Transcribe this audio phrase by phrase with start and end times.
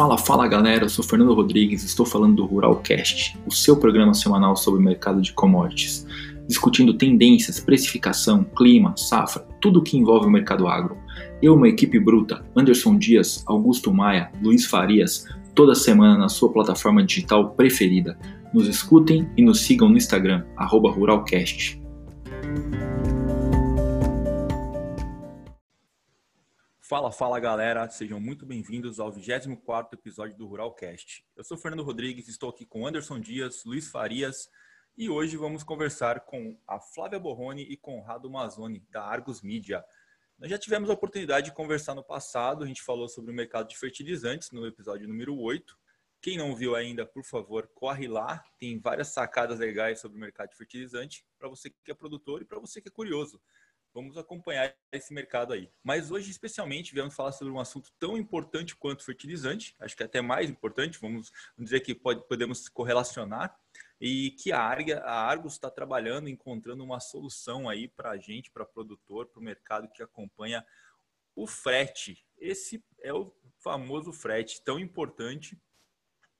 [0.00, 4.56] Fala, fala galera, eu sou Fernando Rodrigues, estou falando do Ruralcast, o seu programa semanal
[4.56, 6.06] sobre o mercado de commodities,
[6.48, 10.96] discutindo tendências, precificação, clima, safra, tudo o que envolve o mercado agro.
[11.42, 17.04] Eu, uma equipe bruta, Anderson Dias, Augusto Maia, Luiz Farias, toda semana na sua plataforma
[17.04, 18.18] digital preferida.
[18.54, 21.78] Nos escutem e nos sigam no Instagram, Ruralcast.
[26.90, 31.24] Fala, fala galera, sejam muito bem-vindos ao 24 episódio do Ruralcast.
[31.36, 34.50] Eu sou Fernando Rodrigues, estou aqui com Anderson Dias, Luiz Farias
[34.98, 39.84] e hoje vamos conversar com a Flávia Borroni e Conrado Mazzoni, da Argos Media.
[40.36, 43.68] Nós já tivemos a oportunidade de conversar no passado, a gente falou sobre o mercado
[43.68, 45.78] de fertilizantes no episódio número 8.
[46.20, 50.50] Quem não viu ainda, por favor, corre lá, tem várias sacadas legais sobre o mercado
[50.50, 53.40] de fertilizante para você que é produtor e para você que é curioso.
[53.92, 55.68] Vamos acompanhar esse mercado aí.
[55.82, 60.06] Mas hoje, especialmente, viemos falar sobre um assunto tão importante quanto fertilizante, acho que é
[60.06, 63.58] até mais importante, vamos, dizer que pode, podemos correlacionar,
[64.00, 68.50] e que a, Arga, a Argos está trabalhando, encontrando uma solução aí para a gente,
[68.50, 70.64] para produtor, para o mercado que acompanha
[71.34, 72.24] o frete.
[72.38, 75.60] Esse é o famoso frete, tão importante,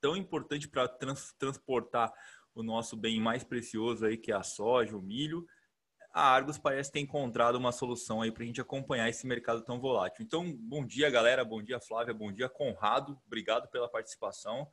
[0.01, 2.13] tão importante para trans, transportar
[2.55, 5.47] o nosso bem mais precioso aí, que é a soja, o milho,
[6.13, 9.81] a Argos parece ter encontrado uma solução aí para a gente acompanhar esse mercado tão
[9.81, 10.25] volátil.
[10.25, 11.45] Então, bom dia, galera.
[11.45, 12.13] Bom dia, Flávia.
[12.13, 13.21] Bom dia, Conrado.
[13.27, 14.69] Obrigado pela participação.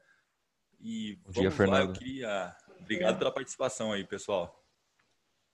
[0.80, 1.90] E bom dia, Fernando.
[1.90, 2.56] Lá, queria...
[2.80, 4.64] Obrigado pela participação aí, pessoal.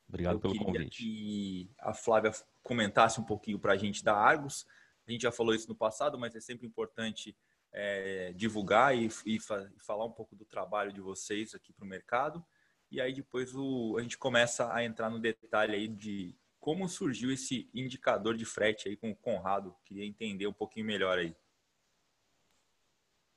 [0.08, 0.98] Obrigado eu pelo convite.
[0.98, 4.66] que a Flávia comentasse um pouquinho para a gente da Argos.
[5.08, 7.36] A gente já falou isso no passado, mas é sempre importante
[7.72, 11.88] é, divulgar e, e, e falar um pouco do trabalho de vocês aqui para o
[11.88, 12.46] mercado.
[12.94, 17.32] E aí depois o, a gente começa a entrar no detalhe aí de como surgiu
[17.32, 19.76] esse indicador de frete aí com o Conrado.
[19.84, 21.36] Queria entender um pouquinho melhor aí.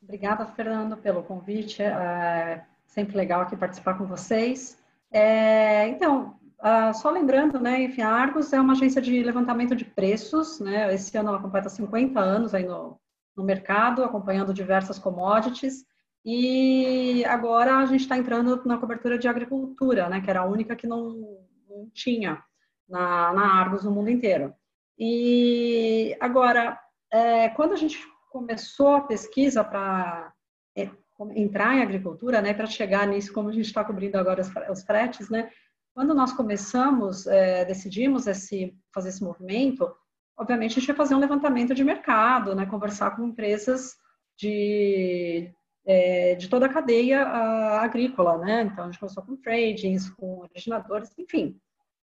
[0.03, 1.83] Obrigada, Fernando, pelo convite.
[1.83, 4.79] É sempre legal aqui participar com vocês.
[5.11, 9.87] É, então, uh, só lembrando, né, enfim, a Argos é uma agência de levantamento de
[9.87, 13.01] preços, né, esse ano ela completa 50 anos aí no,
[13.35, 15.87] no mercado, acompanhando diversas commodities,
[16.29, 20.75] e agora a gente está entrando na cobertura de agricultura, né, que era a única
[20.75, 21.39] que não,
[21.71, 22.43] não tinha
[22.89, 24.53] na, na Argos no mundo inteiro.
[24.99, 26.77] E agora,
[27.13, 30.33] é, quando a gente começou a pesquisa para
[30.77, 30.91] é,
[31.37, 34.83] entrar em agricultura, né, para chegar nisso, como a gente está cobrindo agora os, os
[34.83, 35.49] fretes, né,
[35.95, 39.95] quando nós começamos, é, decidimos esse, fazer esse movimento,
[40.37, 43.95] obviamente a gente ia fazer um levantamento de mercado, né, conversar com empresas
[44.37, 45.55] de,
[45.87, 48.63] é, de toda a cadeia a, agrícola, né?
[48.63, 51.59] Então, a gente começou com tradings, com originadores, enfim,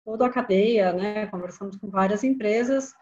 [0.04, 1.26] toda a cadeia, né?
[1.28, 2.92] Conversamos com várias empresas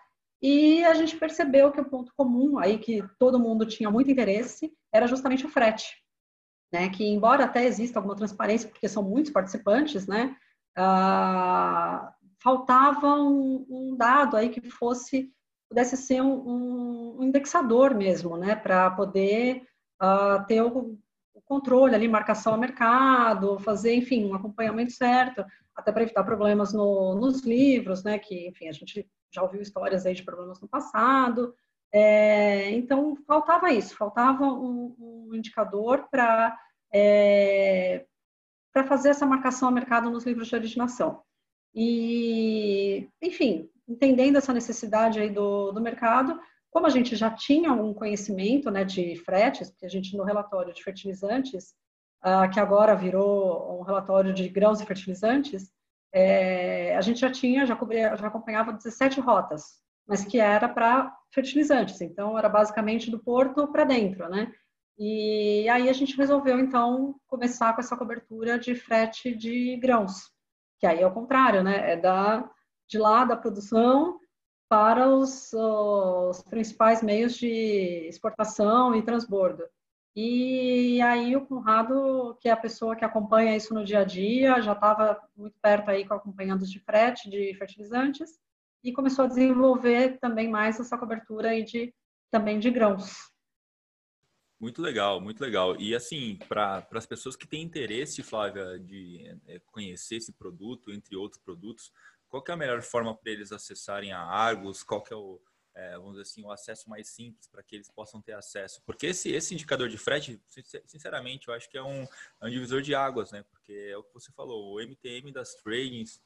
[0.42, 4.70] e a gente percebeu que o ponto comum aí que todo mundo tinha muito interesse
[4.92, 5.96] era justamente o frete,
[6.70, 6.90] né?
[6.90, 10.36] Que embora até exista alguma transparência, porque são muitos participantes, né?
[10.76, 12.12] Ah,
[12.42, 15.32] faltava um, um, dado aí que fosse
[15.68, 18.54] pudesse ser um, um indexador mesmo, né?
[18.54, 19.66] Para poder
[20.02, 20.98] uh, ter o,
[21.34, 26.72] o, controle ali, marcação ao mercado, fazer, enfim, um acompanhamento certo, até para evitar problemas
[26.72, 30.68] no, nos livros, né, que, enfim, a gente já ouviu histórias aí de problemas no
[30.68, 31.54] passado.
[31.92, 36.58] É, então, faltava isso, faltava um, um indicador para
[36.92, 38.06] é,
[38.72, 41.22] para fazer essa marcação ao mercado nos livros de originação.
[41.74, 46.38] E, enfim, entendendo essa necessidade aí do, do mercado,
[46.76, 50.74] como a gente já tinha um conhecimento né, de fretes, porque a gente no relatório
[50.74, 51.74] de fertilizantes,
[52.22, 55.72] uh, que agora virou um relatório de grãos e fertilizantes,
[56.12, 61.16] é, a gente já tinha, já, cobria, já acompanhava 17 rotas, mas que era para
[61.32, 64.52] fertilizantes, então era basicamente do porto para dentro, né?
[64.98, 70.30] E aí a gente resolveu então começar com essa cobertura de frete de grãos,
[70.78, 71.92] que aí é o contrário, né?
[71.92, 72.46] É da
[72.86, 74.20] de lá da produção
[74.68, 79.64] para os, os principais meios de exportação e transbordo.
[80.14, 84.62] E aí o Conrado, que é a pessoa que acompanha isso no dia a dia,
[84.62, 88.38] já estava muito perto aí acompanhando os de frete, de fertilizantes,
[88.82, 91.94] e começou a desenvolver também mais essa cobertura aí de,
[92.30, 93.30] também de grãos.
[94.58, 95.78] Muito legal, muito legal.
[95.78, 101.14] E assim, para as pessoas que têm interesse, Flávia, de é, conhecer esse produto, entre
[101.14, 101.92] outros produtos,
[102.28, 104.82] qual é a melhor forma para eles acessarem a Argos?
[104.82, 105.40] Qual que é o,
[105.74, 108.82] é, vamos dizer assim, o acesso mais simples para que eles possam ter acesso?
[108.84, 110.40] Porque esse, esse indicador de frete,
[110.86, 113.44] sinceramente, eu acho que é um, é um divisor de águas, né?
[113.50, 116.20] Porque é o que você falou, o MTM das tradings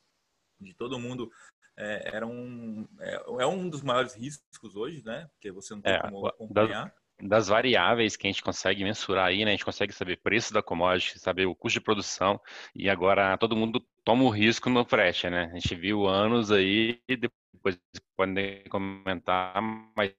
[0.60, 1.30] de todo mundo
[1.76, 5.28] é, era um, é, é, um dos maiores riscos hoje, né?
[5.32, 6.94] Porque você não tem é, como acompanhar.
[7.22, 9.50] Das, variáveis que a gente consegue mensurar aí, né?
[9.50, 12.40] A gente consegue saber preço da commodity, saber o custo de produção
[12.74, 15.50] e agora todo mundo toma o risco no frete, né?
[15.52, 17.78] A gente viu anos aí e depois
[18.16, 19.60] podem comentar,
[19.96, 20.12] mas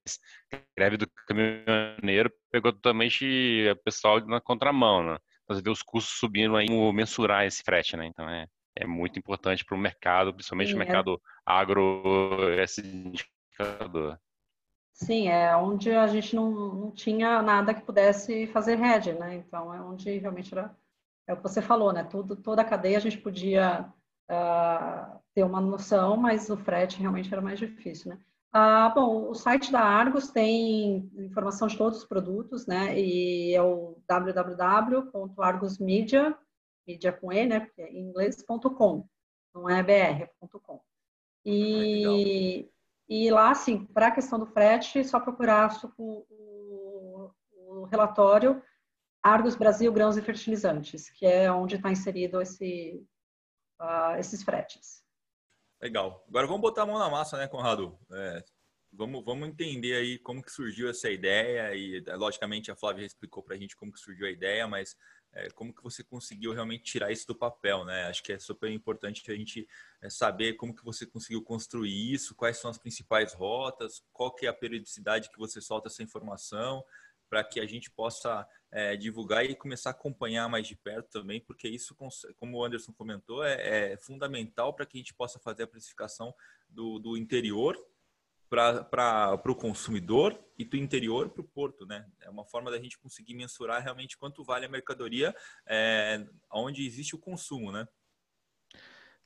[0.54, 5.18] a greve do caminhoneiro pegou totalmente o pessoal na contramão, né?
[5.44, 8.06] Então você vê os custos subindo aí, mensurar esse frete, né?
[8.06, 10.80] Então é, é muito importante para o mercado, principalmente o é.
[10.80, 14.20] mercado agro, esse indicador.
[15.04, 19.34] Sim, é onde a gente não, não tinha nada que pudesse fazer hedge, né?
[19.36, 20.78] Então, é onde realmente era,
[21.28, 22.04] é o que você falou, né?
[22.04, 23.92] Tudo, toda a cadeia a gente podia
[24.30, 28.20] uh, ter uma noção, mas o frete realmente era mais difícil, né?
[28.54, 33.00] Ah, bom, o site da Argos tem informação de todos os produtos, né?
[33.00, 36.38] E é o www.argosmedia,
[36.88, 37.62] mídia com E, né?
[37.62, 39.08] Porque é em inglês.com,
[39.56, 40.80] não é br.com.
[41.44, 42.70] E,
[43.14, 48.64] e lá, assim, para a questão do frete, só procurar o, o, o, relatório
[49.22, 53.06] Argos Brasil Grãos e Fertilizantes, que é onde está inserido esse,
[53.82, 55.04] uh, esses fretes.
[55.82, 56.24] Legal.
[56.30, 58.00] Agora vamos botar a mão na massa, né, Conrado?
[58.14, 58.46] É,
[58.94, 63.58] vamos, vamos entender aí como que surgiu essa ideia e, logicamente, a Flávia explicou para
[63.58, 64.96] a gente como que surgiu a ideia, mas
[65.34, 68.06] é, como que você conseguiu realmente tirar isso do papel, né?
[68.06, 69.68] Acho que é super importante a gente
[70.02, 74.46] é, saber como que você conseguiu construir isso, quais são as principais rotas, qual que
[74.46, 76.84] é a periodicidade que você solta essa informação,
[77.30, 81.40] para que a gente possa é, divulgar e começar a acompanhar mais de perto também,
[81.40, 81.96] porque isso,
[82.36, 86.36] como o Anderson comentou, é, é fundamental para que a gente possa fazer a precificação
[86.70, 87.78] do, do interior
[88.52, 92.06] para o consumidor e do interior para o porto, né?
[92.20, 95.34] É uma forma da gente conseguir mensurar realmente quanto vale a mercadoria
[95.66, 96.22] é,
[96.52, 97.88] onde existe o consumo, né?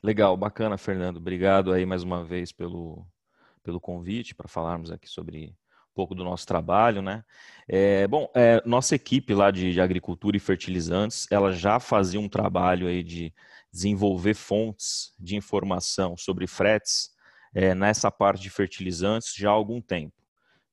[0.03, 1.17] Legal, bacana, Fernando.
[1.17, 3.03] Obrigado aí mais uma vez pelo,
[3.63, 7.23] pelo convite para falarmos aqui sobre um pouco do nosso trabalho, né?
[7.67, 12.29] É, bom, é, nossa equipe lá de, de, agricultura e fertilizantes, ela já fazia um
[12.29, 13.33] trabalho aí de
[13.73, 17.14] desenvolver fontes de informação sobre fretes
[17.55, 20.13] é, nessa parte de fertilizantes já há algum tempo.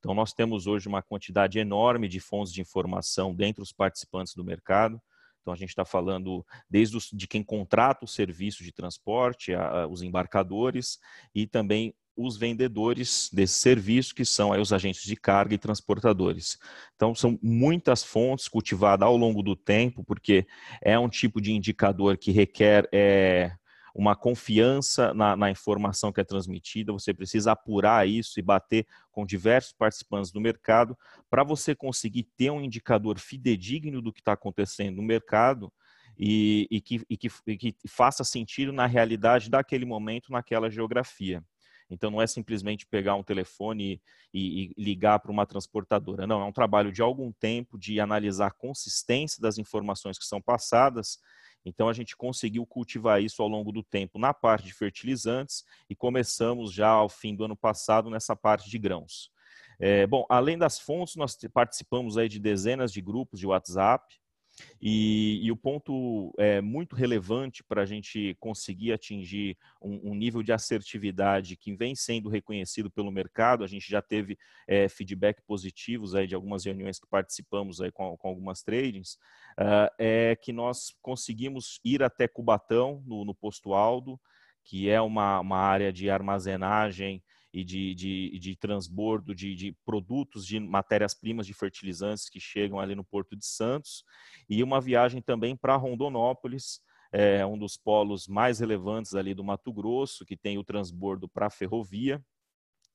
[0.00, 4.44] Então, nós temos hoje uma quantidade enorme de fontes de informação dentre os participantes do
[4.44, 5.00] mercado.
[5.40, 9.82] Então, a gente está falando desde os, de quem contrata o serviço de transporte, a,
[9.82, 10.99] a, os embarcadores
[11.32, 16.58] e também os vendedores desse serviço, que são os agentes de carga e transportadores.
[16.96, 20.46] Então, são muitas fontes cultivadas ao longo do tempo, porque
[20.82, 23.52] é um tipo de indicador que requer é,
[23.94, 29.27] uma confiança na, na, informação que é transmitida, você precisa apurar isso e bater com
[29.27, 30.97] diversos participantes do mercado
[31.29, 35.73] para você conseguir ter um indicador fidedigno do que está acontecendo no mercado
[36.19, 41.43] e, e, que, e, que, e que faça sentido na realidade daquele momento, naquela geografia.
[41.91, 44.00] Então, não é simplesmente pegar um telefone
[44.33, 46.27] e, e ligar para uma transportadora.
[46.27, 50.41] Não, é um trabalho de algum tempo de analisar a consistência das informações que são
[50.41, 51.19] passadas
[51.64, 55.94] então a gente conseguiu cultivar isso ao longo do tempo na parte de fertilizantes e
[55.94, 59.31] começamos já ao fim do ano passado nessa parte de grãos.
[59.79, 64.21] É, bom, além das fontes, nós participamos aí de dezenas de grupos de WhatsApp,
[64.81, 70.43] e, e, o ponto é muito relevante para a gente conseguir atingir um, um, nível
[70.43, 73.64] de assertividade que vem sendo reconhecido pelo mercado.
[73.64, 78.17] A gente já teve é, feedback positivos aí de algumas reuniões que participamos aí com,
[78.17, 79.15] com algumas tradings,
[79.58, 84.20] uh, é que nós conseguimos ir até Cubatão, no, no posto Aldo,
[84.65, 87.22] que é uma, uma área de armazenagem
[87.53, 92.94] e de, de, de transbordo de, de produtos, de matérias-primas, de fertilizantes que chegam ali
[92.94, 94.05] no Porto de Santos,
[94.49, 96.81] e uma viagem também para Rondonópolis,
[97.13, 101.47] é um dos polos mais relevantes ali do Mato Grosso, que tem o transbordo para
[101.47, 102.25] a ferrovia,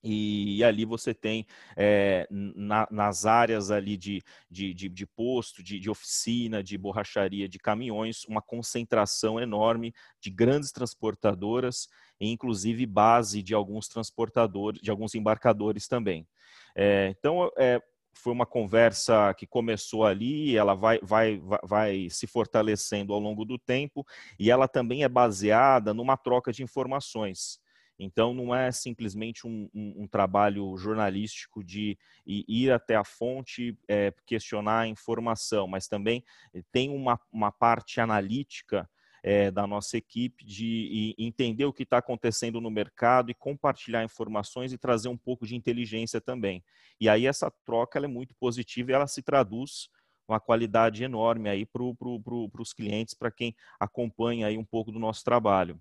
[0.03, 1.45] e, ali você tem
[1.75, 7.49] é, na, nas áreas ali de, de, de, de posto, de, de, oficina, de borracharia,
[7.49, 11.87] de caminhões, uma concentração enorme de grandes transportadoras
[12.19, 16.27] e inclusive base de alguns transportadores, de alguns embarcadores também.
[16.75, 17.81] É, então, é,
[18.13, 23.57] foi uma conversa que começou ali, ela vai, vai, vai se fortalecendo ao longo do
[23.57, 24.05] tempo
[24.39, 27.59] e ela também é baseada numa troca de informações.
[27.99, 34.13] Então, não é simplesmente um, um, um trabalho jornalístico de ir até a fonte, é,
[34.25, 36.23] questionar a informação, mas também
[36.71, 38.87] tem uma, uma parte analítica
[39.27, 44.71] é, da nossa equipe de entender o que está acontecendo no mercado e compartilhar informações
[44.71, 46.63] e trazer um pouco de inteligência também.
[46.97, 49.89] E aí essa troca é muito positiva e ela se traduz
[50.25, 54.93] uma qualidade enorme aí para pro, pro, os clientes, para quem acompanha aí um pouco
[54.93, 55.77] do nosso trabalho.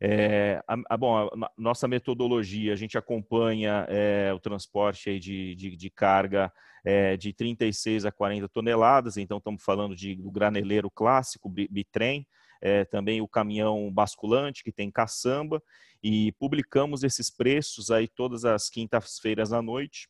[0.00, 5.54] É, a, a, bom, a, nossa metodologia, a gente acompanha é, o transporte aí de,
[5.54, 6.52] de, de carga
[6.84, 12.26] é, de 36 a 40 toneladas, então estamos falando de, do graneleiro clássico, bitrem,
[12.60, 15.62] é, também o caminhão basculante, que tem caçamba,
[16.02, 20.08] e publicamos esses preços aí todas as quintas-feiras à noite.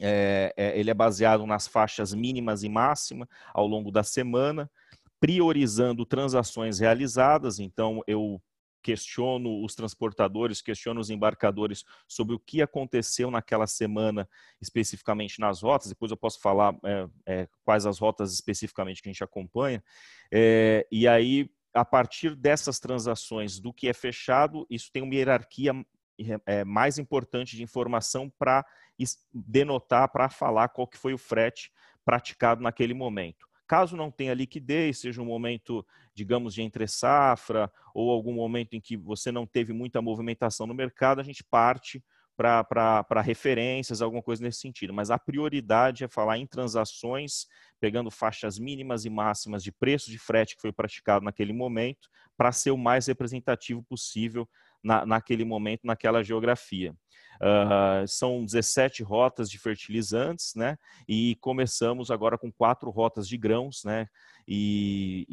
[0.00, 4.70] É, é, ele é baseado nas faixas mínimas e máximas ao longo da semana,
[5.18, 7.58] priorizando transações realizadas.
[7.58, 8.40] Então, eu
[8.82, 14.28] questiono os transportadores, questiono os embarcadores sobre o que aconteceu naquela semana,
[14.60, 15.88] especificamente nas rotas.
[15.88, 19.82] Depois eu posso falar é, é, quais as rotas especificamente que a gente acompanha.
[20.32, 25.72] É, e aí, a partir dessas transações, do que é fechado, isso tem uma hierarquia
[26.46, 28.64] é, mais importante de informação para
[29.32, 31.70] denotar, para falar qual que foi o frete
[32.04, 33.46] praticado naquele momento.
[33.66, 38.80] Caso não tenha liquidez, seja um momento, digamos, de entre safra ou algum momento em
[38.80, 42.02] que você não teve muita movimentação no mercado, a gente parte
[42.38, 44.94] para referências, alguma coisa nesse sentido.
[44.94, 47.46] Mas a prioridade é falar em transações,
[47.80, 52.52] pegando faixas mínimas e máximas de preço de frete que foi praticado naquele momento, para
[52.52, 54.48] ser o mais representativo possível
[54.82, 56.94] na, naquele momento, naquela geografia.
[57.40, 60.76] Uh, são 17 rotas de fertilizantes, né?
[61.08, 64.06] E começamos agora com quatro rotas de grãos, né?
[64.46, 65.26] E,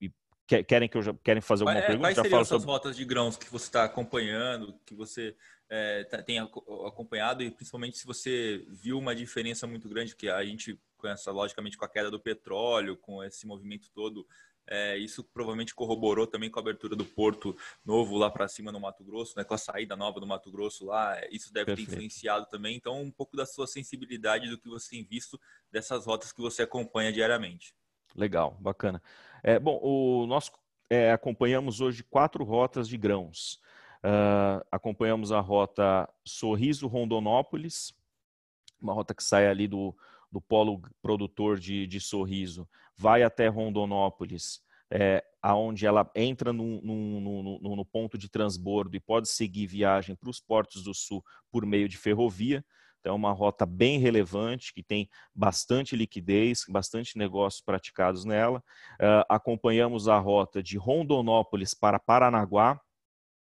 [0.00, 0.12] e, e
[0.46, 2.06] querem que eu já querem fazer alguma é, pergunta?
[2.06, 2.66] Quais já seriam essas sobre...
[2.66, 5.34] rotas de grãos que você está acompanhando, que você
[5.68, 10.78] é, tem acompanhado e principalmente se você viu uma diferença muito grande que a gente
[10.96, 14.26] conhece logicamente com a queda do petróleo, com esse movimento todo
[14.66, 18.80] é, isso provavelmente corroborou também com a abertura do porto novo lá para cima no
[18.80, 21.20] Mato Grosso, né, com a saída nova do Mato Grosso lá.
[21.30, 21.90] Isso deve Perfeito.
[21.90, 22.76] ter influenciado também.
[22.76, 25.38] Então, um pouco da sua sensibilidade do que você tem visto
[25.70, 27.74] dessas rotas que você acompanha diariamente.
[28.16, 29.02] Legal, bacana.
[29.42, 30.50] É, bom, o nós
[30.88, 33.60] é, acompanhamos hoje quatro rotas de grãos.
[34.04, 37.94] Uh, acompanhamos a rota Sorriso Rondonópolis,
[38.78, 39.96] uma rota que sai ali do,
[40.30, 47.20] do polo produtor de, de Sorriso vai até Rondonópolis, é, aonde ela entra no, no,
[47.60, 51.66] no, no, ponto de transbordo e pode seguir viagem para os portos do sul por
[51.66, 52.64] meio de ferrovia.
[53.00, 58.60] Então, é uma rota bem relevante, que tem bastante liquidez, bastante negócios praticados nela.
[58.94, 62.80] Uh, acompanhamos a rota de Rondonópolis para Paranaguá,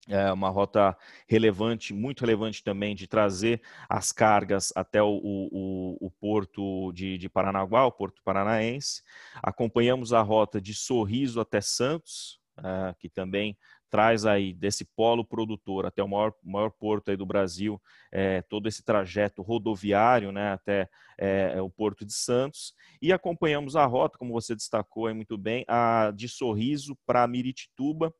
[0.07, 0.95] é uma rota
[1.27, 7.27] relevante, muito relevante também, de trazer as cargas até o, o, o porto de, de,
[7.27, 9.01] Paranaguá, o porto paranaense.
[9.41, 13.57] Acompanhamos a rota de Sorriso até Santos, é, que também
[13.89, 17.81] traz aí desse polo produtor até o maior, maior porto aí do Brasil,
[18.11, 22.73] é, todo esse trajeto rodoviário né, até é, o Porto de Santos.
[23.01, 28.13] E acompanhamos a rota, como você destacou aí muito bem, a de Sorriso para Miritituba,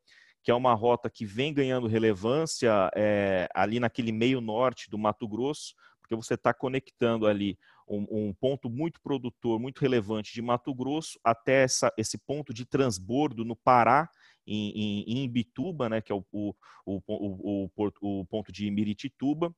[0.46, 5.28] que é uma rota que vem ganhando relevância é, ali naquele meio norte do Mato
[5.28, 10.72] Grosso, porque você está conectando ali um, um, ponto muito produtor, muito relevante de Mato
[10.72, 14.08] Grosso até essa, esse ponto de transbordo no Pará,
[14.46, 16.54] em, em, em Ibituba, né, que é o, o,
[16.86, 17.70] o, o,
[18.02, 19.52] o ponto de Miritituba,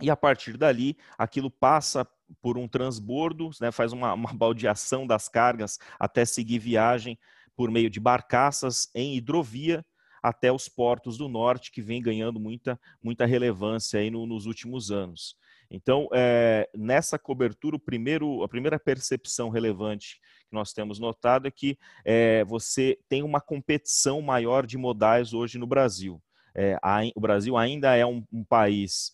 [0.00, 2.08] e a partir dali, aquilo passa
[2.40, 7.18] por um transbordo, né, faz uma, uma baldeação das cargas até seguir viagem
[7.54, 9.84] por meio de barcaças em hidrovia,
[10.26, 14.90] até os portos do norte, que vem ganhando muita, muita relevância aí no, nos últimos
[14.90, 15.36] anos.
[15.70, 21.78] Então, é, nessa cobertura, primeiro, a primeira percepção relevante que nós temos notado é que
[22.04, 26.20] é, você tem uma competição maior de modais hoje no Brasil.
[26.54, 29.12] É, a, o Brasil ainda é um, um país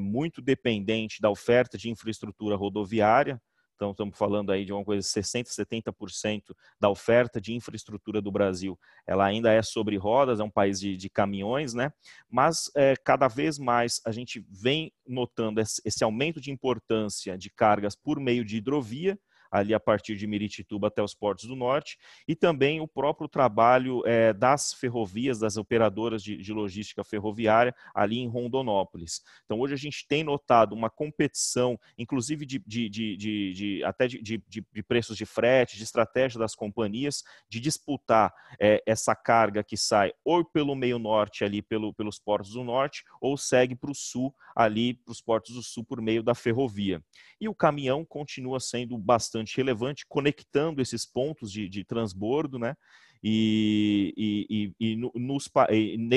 [0.00, 3.38] muito dependente da oferta de infraestrutura rodoviária,
[3.78, 8.76] então, estamos falando aí de uma coisa, 60%, 70% da oferta de infraestrutura do Brasil,
[9.06, 11.92] ela ainda é sobre rodas, é um país de, de caminhões, né?
[12.28, 17.50] Mas é, cada vez mais a gente vem notando esse, esse aumento de importância de
[17.50, 19.16] cargas por meio de hidrovia,
[19.50, 24.02] ali a partir de Miritituba até os portos do norte, e também o próprio trabalho
[24.06, 29.22] é, das ferrovias, das operadoras de, de, logística ferroviária ali em Rondonópolis.
[29.44, 34.42] Então, hoje a gente tem notado uma competição, inclusive de, de, de até de,
[34.86, 40.44] preços de frete, de estratégia das companhias, de disputar é, essa carga que sai ou
[40.44, 44.94] pelo meio norte, ali pelo, pelos portos do norte, ou segue para o sul, ali
[44.94, 47.02] para os portos do sul, por meio da ferrovia.
[47.40, 52.74] E o caminhão continua sendo bastante relevante, conectando esses pontos de, de transbordo, né?
[53.22, 55.50] E, e, e, e nos,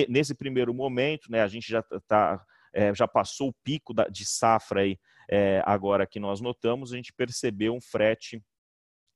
[0.08, 4.24] nesse primeiro momento, né, a gente já tá, é, já passou o pico da, de
[4.26, 4.98] safra aí,
[5.30, 8.42] é, agora que nós notamos, a gente percebeu um frete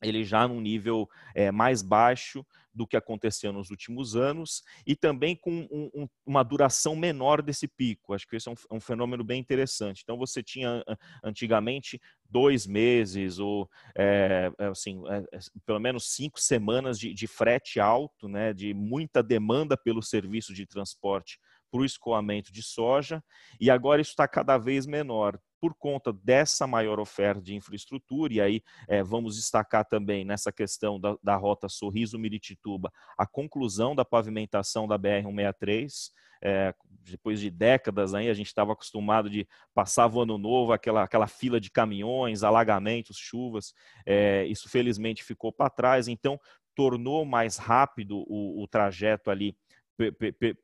[0.01, 5.35] ele já num nível é, mais baixo do que aconteceu nos últimos anos e também
[5.35, 8.13] com um, um, uma duração menor desse pico.
[8.13, 10.01] Acho que isso é um, um, fenômeno bem interessante.
[10.03, 10.83] Então você tinha
[11.23, 15.23] antigamente dois meses ou é, assim é,
[15.65, 20.65] pelo menos cinco semanas de, de frete alto, né, de muita demanda pelo serviço de
[20.65, 21.39] transporte
[21.75, 23.21] para o escoamento de soja,
[23.59, 25.37] e agora isso está cada vez menor.
[25.59, 30.97] Por conta dessa maior oferta de infraestrutura, e aí é, vamos destacar também nessa questão
[30.97, 38.29] da, da rota Sorriso-Miritituba, a conclusão da pavimentação da BR-163, é, depois de décadas aí,
[38.29, 43.17] a gente estava acostumado de passar o ano novo, aquela, aquela fila de caminhões, alagamentos,
[43.17, 43.73] chuvas,
[44.05, 46.39] é, isso felizmente ficou para trás, então
[46.75, 49.57] tornou mais rápido o, o trajeto ali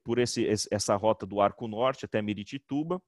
[0.03, 3.01] por esse, essa rota do Arco Norte até Miritituba,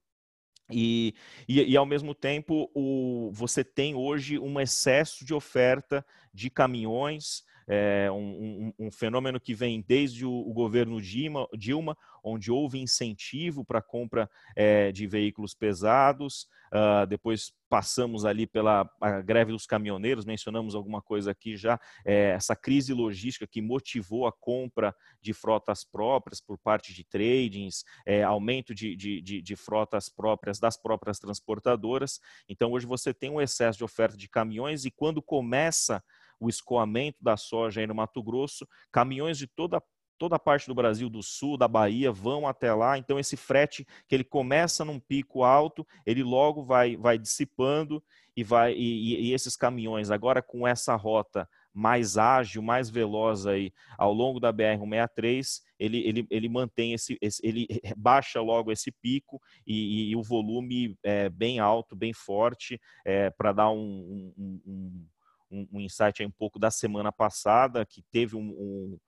[0.71, 1.13] e,
[1.47, 7.43] e, e, ao mesmo tempo, o, você tem hoje um excesso de oferta de caminhões,
[7.67, 12.79] é, um, um, um, fenômeno que vem desde o, o, governo Dilma, Dilma, onde houve
[12.79, 16.47] incentivo para a compra é, de veículos pesados.
[16.73, 18.87] Uh, depois passamos ali pela
[19.25, 24.31] greve dos caminhoneiros, mencionamos alguma coisa aqui já, é, essa crise logística que motivou a
[24.31, 30.07] compra de frotas próprias por parte de tradings, é, aumento de, de, de, de frotas
[30.07, 32.19] próprias das próprias transportadoras.
[32.47, 36.03] Então, hoje você tem um excesso de oferta de caminhões e quando começa
[36.43, 39.81] o escoamento da soja aí no Mato Grosso, caminhões de toda
[40.17, 42.97] toda a parte do Brasil, do sul, da Bahia, vão até lá.
[42.97, 48.01] Então, esse frete que ele começa num pico alto, ele logo vai, vai dissipando
[48.35, 53.73] e vai e, e esses caminhões agora com essa rota mais ágil, mais veloz aí
[53.97, 59.41] ao longo da BR-163, ele, ele, ele mantém esse, esse, ele baixa logo esse pico
[59.65, 65.05] e, e o volume é bem alto, bem forte, é, para dar um, um, um
[65.53, 68.99] um, um insight um pouco da semana passada, que teve um, um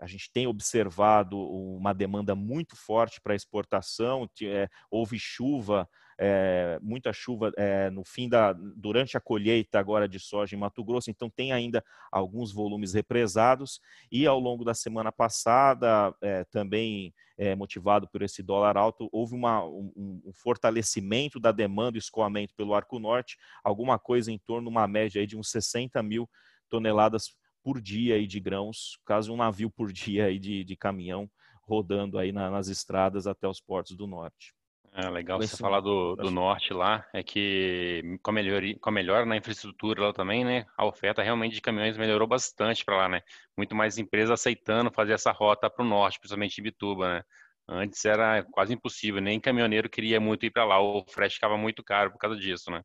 [0.00, 7.12] a gente tem observado uma demanda muito forte para exportação, é, houve chuva é, muita
[7.12, 11.28] chuva é, no fim da durante a colheita agora de soja em Mato Grosso, então
[11.30, 17.12] tem ainda alguns volumes represados e ao longo da semana passada é, também
[17.58, 19.92] motivado por esse dólar alto houve uma, um,
[20.24, 24.86] um, fortalecimento da demanda e escoamento pelo Arco Norte, alguma coisa em torno de uma
[24.86, 26.30] média aí de uns 60 mil
[26.68, 31.28] toneladas por dia aí de grãos, caso um navio por dia aí de, de caminhão
[31.66, 34.54] rodando aí na, nas estradas até os portos do norte.
[34.96, 38.92] É legal você falar do, do norte lá, é que com a, melhora, com a
[38.92, 43.08] melhora na infraestrutura lá também, né, a oferta realmente de caminhões melhorou bastante para lá,
[43.08, 43.20] né,
[43.56, 47.22] muito mais empresas aceitando fazer essa rota para o norte, principalmente em Bituba, né,
[47.66, 51.82] antes era quase impossível, nem caminhoneiro queria muito ir para lá, o frete ficava muito
[51.82, 52.80] caro por causa disso, né.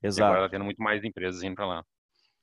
[0.00, 0.20] Exato.
[0.20, 1.84] E agora está tendo muito mais empresas indo para lá.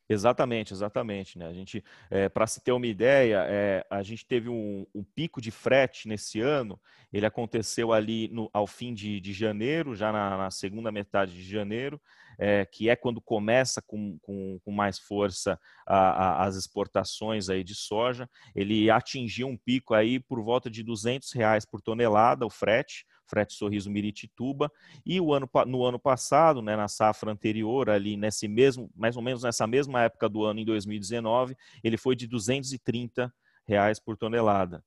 [0.08, 1.38] Exatamente, exatamente.
[1.40, 1.48] Né?
[1.48, 5.42] A gente, é, para se ter uma ideia, é, a gente teve um, um, pico
[5.42, 6.80] de frete nesse ano.
[7.12, 11.44] Ele aconteceu ali no, ao fim de, de janeiro, já na, na, segunda metade de
[11.44, 12.00] janeiro,
[12.38, 17.64] é, que é quando começa com, com, com mais força a, a, as exportações aí
[17.64, 18.30] de soja.
[18.56, 23.54] Ele atingiu um pico aí por volta de 200 reais por tonelada o frete frete
[23.54, 24.72] Sorriso Miritituba,
[25.06, 29.22] e o ano, no ano passado, né, na safra anterior, ali nesse mesmo, mais ou
[29.22, 33.34] menos nessa mesma época do ano, em 2019, ele foi de 230
[33.68, 34.84] reais por tonelada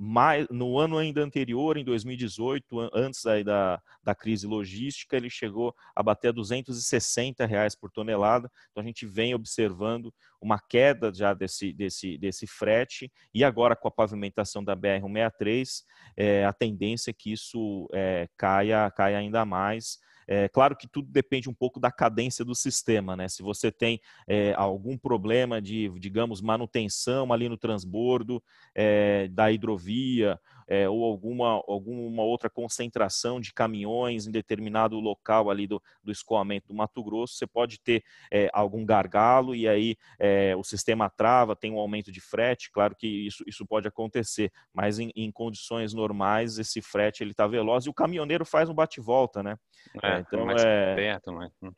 [0.00, 6.00] mais, no ano ainda anterior, em 2018, antes da, da crise logística, ele chegou a
[6.04, 8.48] bater 260 reais por tonelada.
[8.70, 13.88] Então a gente vem observando uma queda já desse, desse, desse frete e agora com
[13.88, 15.82] a pavimentação da BR-163,
[16.16, 19.98] é, a tendência é que isso é, caia, caia ainda mais.
[20.28, 23.28] É, claro que tudo depende um pouco da cadência do sistema, né?
[23.28, 28.42] Se você tem é, algum problema de, digamos, manutenção ali no transbordo
[28.74, 35.66] é, da hidrovia, é, ou alguma, alguma outra concentração de caminhões em determinado local ali
[35.66, 40.54] do, do escoamento do Mato Grosso, você pode ter é, algum gargalo e aí é,
[40.54, 44.98] o sistema trava, tem um aumento de frete, claro que isso, isso pode acontecer, mas
[44.98, 49.42] em, em condições normais esse frete ele está veloz e o caminhoneiro faz um bate-volta,
[49.42, 49.56] né?
[50.02, 51.48] É, é então mais é perto, né?
[51.62, 51.70] É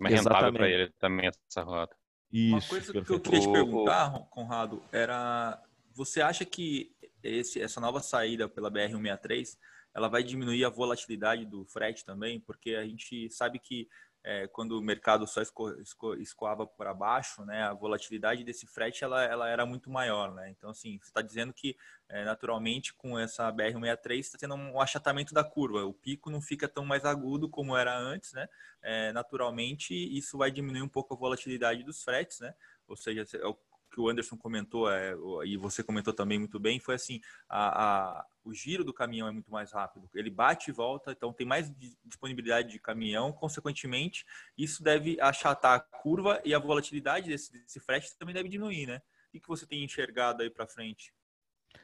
[0.00, 1.94] mais rentável para ele também essa rota.
[2.32, 3.06] Isso, Uma coisa perfeito.
[3.06, 5.62] que eu queria te perguntar, Conrado, era
[5.94, 6.93] você acha que
[7.24, 9.56] esse, essa nova saída pela BR-163
[9.94, 13.88] ela vai diminuir a volatilidade do frete também, porque a gente sabe que
[14.24, 19.04] é, quando o mercado só esco, esco, escoava para baixo, né, a volatilidade desse frete
[19.04, 20.48] ela, ela era muito maior, né?
[20.48, 21.76] Então assim, você está dizendo que
[22.08, 26.66] é, naturalmente com essa BR-163 está tendo um achatamento da curva, o pico não fica
[26.66, 28.48] tão mais agudo como era antes, né?
[28.82, 32.54] É, naturalmente isso vai diminuir um pouco a volatilidade dos fretes, né?
[32.88, 33.46] Ou seja, é
[33.94, 37.84] que o Anderson comentou é, e você comentou também muito bem foi assim a,
[38.18, 40.10] a, o giro do caminhão é muito mais rápido.
[40.12, 41.72] Ele bate e volta então tem mais
[42.04, 44.26] disponibilidade de caminhão consequentemente
[44.58, 49.00] isso deve achatar a curva e a volatilidade desse, desse frete também deve diminuir né?
[49.32, 51.14] O que você tem enxergado aí para frente?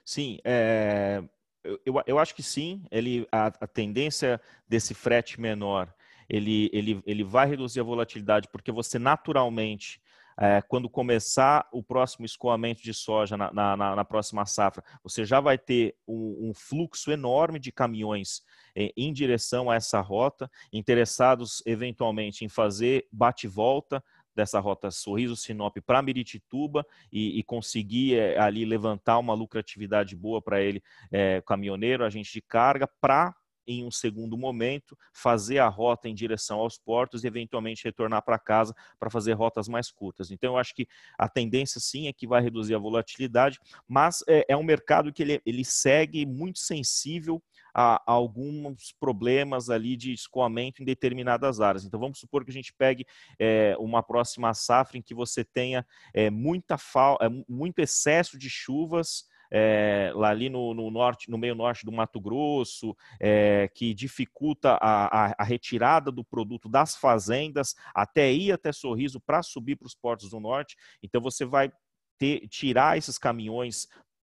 [0.04, 1.22] Sim é,
[1.62, 5.94] eu, eu acho que sim ele a, a tendência desse frete menor
[6.28, 10.00] ele, ele, ele vai reduzir a volatilidade porque você naturalmente
[10.40, 15.38] é, quando começar o próximo escoamento de soja na, na, na próxima safra, você já
[15.38, 18.42] vai ter um, um fluxo enorme de caminhões
[18.74, 24.02] é, em direção a essa rota, interessados eventualmente em fazer bate-volta
[24.34, 30.62] dessa rota Sorriso-Sinop para Miritituba e, e conseguir é, ali levantar uma lucratividade boa para
[30.62, 33.34] ele, é, caminhoneiro, agente de carga, para
[33.70, 38.38] em um segundo momento, fazer a rota em direção aos portos e eventualmente retornar para
[38.38, 40.30] casa para fazer rotas mais curtas.
[40.32, 44.44] Então, eu acho que a tendência sim é que vai reduzir a volatilidade, mas é,
[44.48, 47.40] é um mercado que ele, ele segue muito sensível
[47.72, 51.84] a, a, alguns problemas ali de escoamento em determinadas áreas.
[51.84, 53.06] Então, vamos supor que a gente pegue
[53.38, 56.74] é, uma próxima safra em que você tenha é, muita
[57.20, 61.92] é, muito excesso de chuvas é, lá ali no, no, norte, no meio norte do
[61.92, 68.52] Mato Grosso, é, que dificulta a, a, a, retirada do produto das fazendas até ir
[68.52, 70.76] até Sorriso para subir para os portos do norte.
[71.02, 71.72] Então você vai
[72.18, 73.88] ter, tirar esses caminhões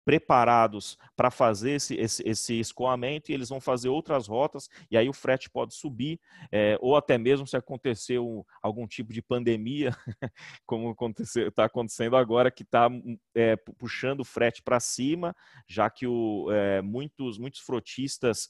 [0.08, 5.10] preparados para fazer esse, esse, esse, escoamento e eles vão fazer outras rotas e aí
[5.10, 6.17] o frete pode subir,
[6.50, 9.91] é, ou até mesmo se acontecer um, algum tipo de pandemia,
[10.65, 12.89] como está acontecendo agora, que está
[13.36, 15.36] é, puxando o frete para cima,
[15.67, 18.48] já que o, é, muitos, muitos frotistas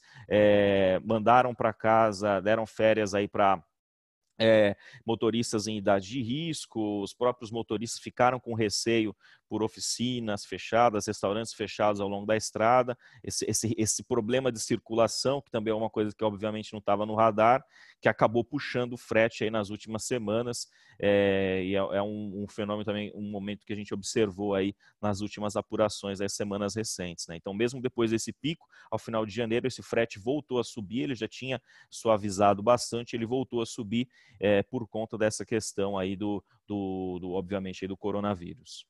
[1.02, 3.60] mandaram para casa, deram férias aí para
[4.38, 9.14] é, motoristas em idade de risco, os próprios motoristas ficaram com receio
[9.48, 15.40] por oficinas fechadas, restaurantes fechados ao longo da estrada, esse, esse, esse problema de circulação,
[15.40, 17.64] que também é uma coisa que obviamente não estava no radar,
[18.00, 20.68] que acabou puxando o frete aí nas últimas semanas,
[21.00, 24.74] é, e é, é um, um, fenômeno também, um momento que a gente observou aí
[25.00, 27.26] nas últimas apurações das semanas recentes.
[27.26, 27.36] Né?
[27.36, 31.14] Então, mesmo depois desse pico, ao final de janeiro, esse frete voltou a subir, ele
[31.14, 34.08] já tinha suavizado bastante, ele voltou a subir
[34.38, 38.86] é, por conta dessa questão aí do, do, do obviamente, aí do coronavírus.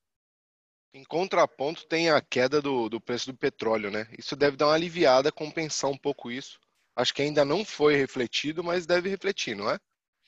[0.93, 4.07] Em contraponto, tem a queda do, do preço do petróleo, né?
[4.17, 6.59] Isso deve dar uma aliviada, compensar um pouco isso.
[6.95, 9.75] Acho que ainda não foi refletido, mas deve refletir, não é?
[9.75, 9.79] O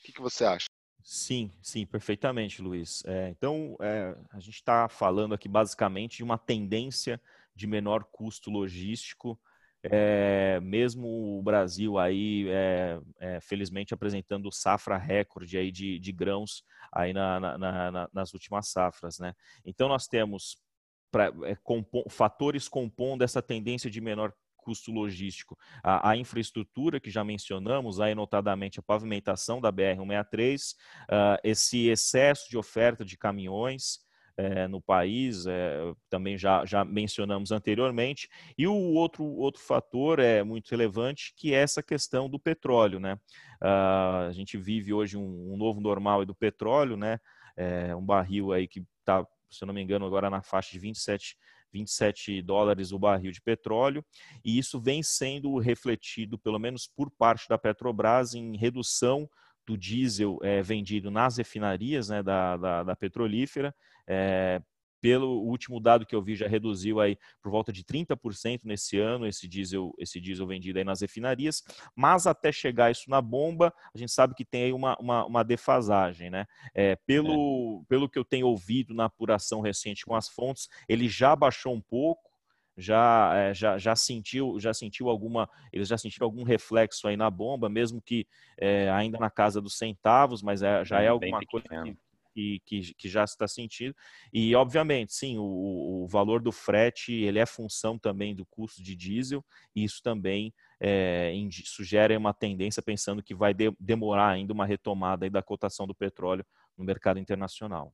[0.04, 0.66] que, que você acha?
[1.02, 3.02] Sim, sim, perfeitamente, Luiz.
[3.04, 7.20] É, então, é, a gente está falando aqui basicamente de uma tendência
[7.54, 9.38] de menor custo logístico,
[9.84, 16.64] é, mesmo o Brasil aí, é, é, felizmente, apresentando safra recorde aí de, de grãos
[16.92, 19.34] aí na, na, na, nas últimas safras, né?
[19.64, 20.56] Então, nós temos
[21.10, 21.32] pra,
[22.08, 25.58] fatores compondo essa tendência de menor custo logístico.
[25.82, 30.74] A, a, infraestrutura que já mencionamos, aí notadamente a pavimentação da BR-163,
[31.10, 33.98] uh, esse excesso de oferta de caminhões,
[34.42, 38.28] é, no país, é, também já, já mencionamos anteriormente.
[38.58, 42.98] E o outro, outro fator é muito relevante, que é essa questão do petróleo.
[42.98, 43.14] Né?
[43.62, 47.18] Uh, a gente vive hoje um, um novo normal do petróleo, né?
[47.56, 50.78] É, um barril aí que está, se eu não me engano, agora na faixa de
[50.78, 51.36] 27
[51.72, 54.04] 27 dólares o barril de petróleo,
[54.44, 59.28] e isso vem sendo refletido, pelo menos por parte da Petrobras, em redução
[59.66, 63.74] do diesel é, vendido nas refinarias né, da, da, da petrolífera.
[64.06, 64.60] É,
[65.02, 69.26] pelo último dado que eu vi, já reduziu aí por volta de 30% nesse ano
[69.26, 71.60] esse diesel, esse diesel vendido aí nas refinarias,
[71.94, 75.42] mas até chegar isso na bomba, a gente sabe que tem aí uma, uma, uma
[75.42, 76.46] defasagem, né?
[76.72, 77.86] É, pelo, é.
[77.88, 81.80] pelo que eu tenho ouvido na apuração recente com as fontes, ele já baixou um
[81.80, 82.30] pouco,
[82.76, 87.28] já, é, já, já sentiu já sentiu alguma eles já sentiram algum reflexo aí na
[87.30, 88.26] bomba mesmo que
[88.58, 91.96] é, ainda na casa dos centavos mas é, já é alguma coisa que,
[92.32, 93.94] que, que, já está sentindo
[94.32, 98.96] e obviamente sim o, o valor do frete ele é função também do custo de
[98.96, 101.32] diesel e isso também é,
[101.64, 106.44] sugere uma tendência pensando que vai de, demorar ainda uma retomada da cotação do petróleo
[106.76, 107.92] no mercado internacional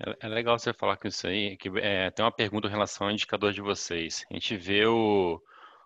[0.00, 3.06] é, é legal você falar com isso aí, que é, tem uma pergunta em relação
[3.06, 4.24] ao indicador de vocês.
[4.30, 5.40] A gente vê o,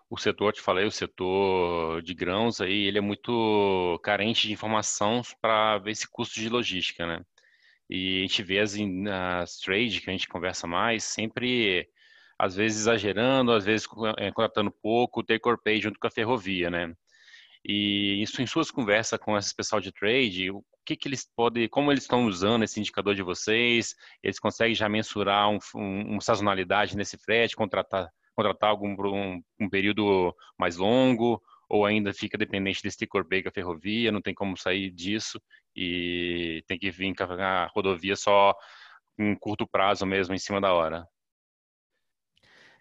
[0.09, 5.21] o setor, te falei, o setor de grãos aí, ele é muito carente de informação
[5.41, 7.21] para ver esse custo de logística, né?
[7.89, 8.75] E a gente vê as,
[9.41, 11.87] as trade que a gente conversa mais, sempre,
[12.37, 16.93] às vezes exagerando, às vezes contratando pouco, take or pay junto com a ferrovia, né?
[17.65, 21.67] E isso em suas conversas com esse pessoal de trade, o que, que eles podem,
[21.67, 23.93] como eles estão usando esse indicador de vocês?
[24.23, 29.69] Eles conseguem já mensurar um, um, uma sazonalidade nesse frete, contratar, contratar algum um, um
[29.69, 31.41] período mais longo?
[31.69, 32.97] Ou ainda fica dependente desse
[33.27, 35.41] pay com a ferrovia, não tem como sair disso
[35.77, 38.55] e tem que vir com a rodovia só
[39.17, 41.07] em curto prazo mesmo, em cima da hora?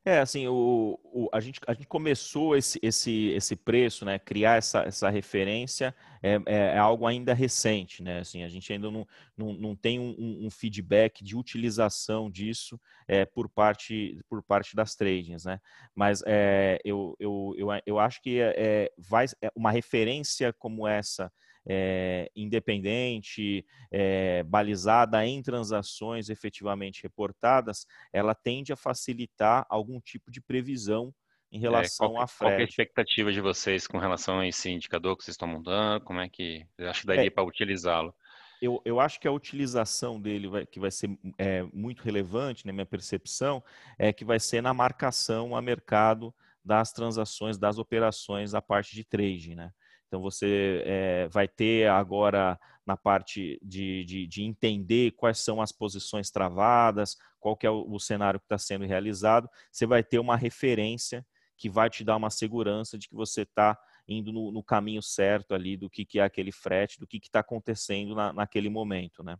[0.09, 4.21] É, assim, o, o, a, gente, a gente começou esse, esse, esse preço, né?
[4.21, 8.21] Criar essa, essa referência é, é, é algo ainda recente, né?
[8.21, 9.05] Assim, a gente ainda não,
[9.37, 14.95] não, não tem um, um feedback de utilização disso é, por, parte, por parte das
[14.95, 15.61] tradings, né?
[15.93, 21.33] Mas é, eu, eu, eu, eu acho que é, vai, é uma referência como essa
[21.66, 30.40] é, independente, é, balizada em transações efetivamente reportadas, ela tende a facilitar algum tipo de
[30.40, 31.12] previsão
[31.50, 32.50] em relação é, qual, à frete.
[32.50, 36.05] Qual é a expectativa de vocês com relação a esse indicador que vocês estão montando?
[36.05, 38.14] Como é que acho que daria é, para utilizá-lo?
[38.61, 42.72] Eu, eu acho que a utilização dele vai, que vai ser é, muito relevante, na
[42.72, 43.62] minha percepção,
[43.98, 49.05] é que vai ser na marcação a mercado das transações, das operações, a parte de
[49.05, 49.72] trading, né?
[50.07, 55.73] Então você é, vai ter agora na parte de, de, de, entender quais são as
[55.73, 60.21] posições travadas, qual que é o, o cenário que está sendo realizado, você vai ter
[60.21, 64.62] uma referência que vai te dar uma segurança de que você está indo no, no,
[64.62, 68.69] caminho certo ali do que, que é aquele frete, do que está acontecendo na, naquele
[68.69, 69.37] momento, né?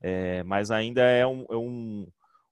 [0.00, 2.06] É, mas ainda é um, é um,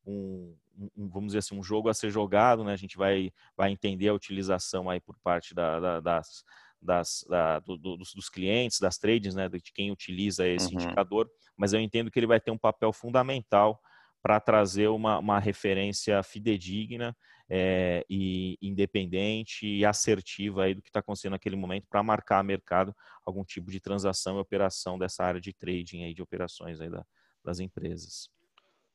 [0.07, 0.57] um,
[0.97, 2.73] vamos dizer assim, um jogo a ser jogado, né?
[2.73, 6.45] A gente vai, vai entender a utilização aí por parte da, da, das,
[6.83, 10.81] das, da, do, dos, dos, clientes, das trades, né, de quem utiliza esse uhum.
[10.81, 13.81] indicador, mas eu entendo que ele vai ter um papel fundamental
[14.23, 17.17] para trazer uma, uma, referência fidedigna
[17.51, 22.43] é, e independente e assertiva aí do que está acontecendo naquele momento para marcar a
[22.43, 22.95] mercado
[23.27, 27.05] algum tipo de transação e operação dessa área de trading aí de operações aí da,
[27.45, 28.29] das empresas.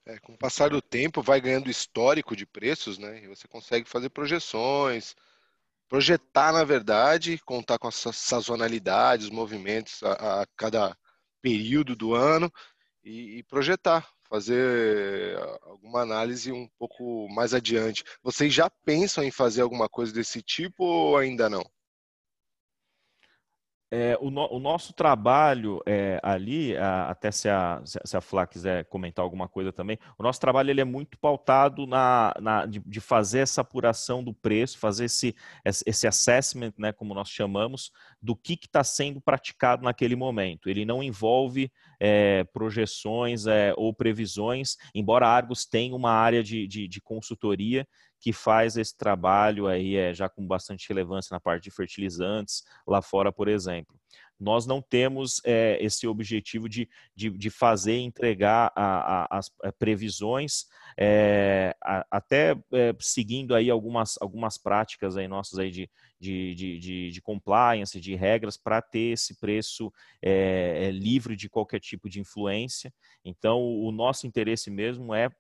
[0.06, 3.24] É, com o passar do tempo vai ganhando histórico de preços, né?
[3.24, 5.14] E você consegue fazer projeções,
[5.88, 10.98] projetar, na verdade, contar com as sazonalidades, os movimentos a, a cada
[11.42, 12.52] período do ano
[13.04, 18.04] e, e, projetar, fazer alguma análise um pouco mais adiante.
[18.22, 21.64] Vocês já pensam em fazer alguma coisa desse tipo ou ainda não?
[23.90, 28.46] É, o, no, o, nosso trabalho é, ali, a, até se a, se a Flá
[28.46, 32.80] quiser comentar alguma coisa também, o nosso trabalho ele é muito pautado na, na de,
[32.86, 38.36] de, fazer essa apuração do preço, fazer esse, esse assessment, né, como nós chamamos, do
[38.36, 40.70] que está sendo praticado naquele momento.
[40.70, 46.68] Ele não envolve é, projeções é, ou previsões, embora a Argos tenha uma área de,
[46.68, 47.88] de, de consultoria
[48.20, 53.02] que faz esse trabalho aí é, já com bastante relevância na parte de fertilizantes lá
[53.02, 53.96] fora, por exemplo.
[54.40, 59.72] Nós não temos é, esse objetivo de, de, de fazer entregar a, a, as eh,
[59.72, 66.54] previsões, é, a, até é, seguindo aí algumas, algumas práticas aí nossas aí de, de,
[66.54, 69.92] de, de compliance, de regras, para ter esse preço
[70.94, 72.94] livre de qualquer tipo de influência.
[73.26, 75.32] Então, o nosso interesse mesmo é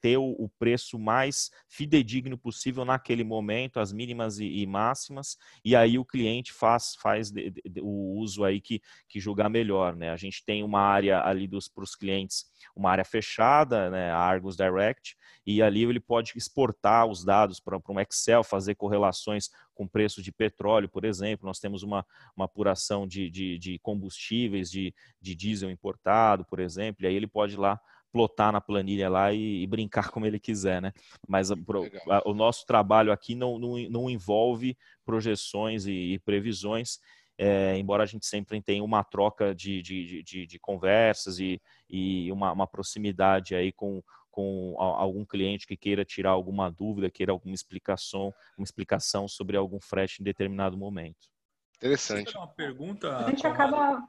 [0.00, 6.04] ter o, preço mais fidedigno possível naquele momento, as mínimas e, máximas, e aí o
[6.04, 7.32] cliente faz, faz
[7.80, 9.94] o uso aí que, que julgar melhor.
[9.94, 10.10] Né?
[10.10, 14.56] A gente tem uma área ali para os clientes, uma área fechada, né, a Argus
[14.56, 20.20] Direct, e ali ele pode exportar os dados para um Excel, fazer correlações com preço
[20.20, 21.46] de petróleo, por exemplo.
[21.46, 22.04] Nós temos uma,
[22.36, 27.26] uma apuração de, de, de combustíveis, de, de diesel importado, por exemplo, e aí ele
[27.26, 27.80] pode ir lá
[28.12, 30.92] plotar na planilha lá e, e brincar como ele quiser, né?
[31.26, 36.98] Mas a, a, o nosso trabalho aqui não, não, não envolve projeções e, e previsões,
[37.36, 42.32] é, embora a gente sempre tenha uma troca de, de, de, de conversas e, e
[42.32, 47.54] uma, uma, proximidade aí com, com algum cliente que queira tirar alguma dúvida, queira alguma
[47.54, 51.28] explicação, uma explicação sobre algum frete em determinado momento.
[51.76, 52.36] Interessante.
[52.36, 53.16] Uma pergunta.
[53.18, 54.02] A gente acaba.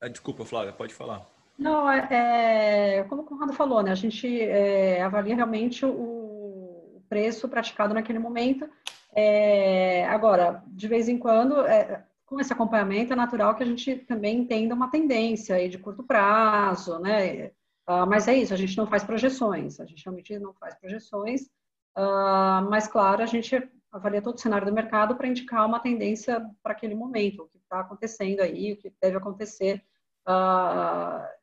[0.00, 1.39] Ah, desculpa, Flávia, pode falar.
[1.60, 2.08] Não, é,
[3.00, 3.92] é, como o Conrado falou, né?
[3.92, 8.66] A gente é, avalia realmente o, preço praticado naquele momento.
[9.14, 13.96] É, agora, de vez em quando, é, com esse acompanhamento, é natural que a gente
[13.96, 17.50] também entenda uma tendência aí de curto prazo, né?
[17.86, 21.50] Ah, mas é isso, a gente não faz projeções, a gente realmente não faz projeções,
[21.96, 26.40] ah, mas claro, a gente avalia todo o cenário do mercado para indicar uma tendência
[26.62, 29.82] para aquele momento, o que está acontecendo aí, o que deve acontecer.
[30.28, 31.39] Uh,